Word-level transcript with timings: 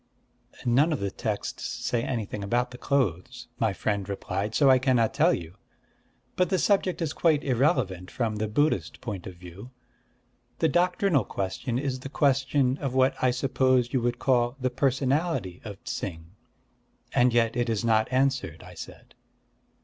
"None 0.65 0.91
of 0.91 0.99
the 0.99 1.11
texts 1.11 1.63
say 1.63 2.01
anything 2.01 2.43
about 2.43 2.71
the 2.71 2.79
clothes," 2.79 3.47
my 3.59 3.71
friend 3.71 4.09
replied: 4.09 4.55
"so 4.55 4.67
I 4.67 4.79
cannot 4.79 5.13
tell 5.13 5.31
you. 5.31 5.57
But 6.35 6.49
the 6.49 6.57
subject 6.57 7.03
is 7.03 7.13
quite 7.13 7.43
irrelevant, 7.43 8.09
from 8.09 8.37
the 8.37 8.47
Buddhist 8.47 8.99
point 8.99 9.27
of 9.27 9.35
view. 9.35 9.69
The 10.57 10.69
doctrinal 10.69 11.23
question 11.23 11.77
is 11.77 11.99
the 11.99 12.09
question 12.09 12.79
of 12.79 12.95
what 12.95 13.13
I 13.23 13.29
suppose 13.29 13.93
you 13.93 14.01
would 14.01 14.17
call 14.17 14.55
the 14.59 14.71
personality 14.71 15.61
of 15.63 15.83
Ts'ing." 15.83 16.31
"And 17.13 17.31
yet 17.31 17.55
it 17.55 17.69
is 17.69 17.85
not 17.85 18.11
answered," 18.11 18.63
I 18.63 18.73
said. 18.73 19.13